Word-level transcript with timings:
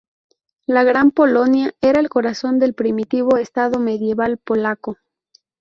La 0.65 0.83
Gran 0.83 1.11
Polonia 1.11 1.75
era 1.79 1.99
el 1.99 2.09
corazón 2.09 2.57
del 2.57 2.73
primitivo 2.73 3.37
estado 3.37 3.79
medieval 3.79 4.39
polaco. 4.39 4.97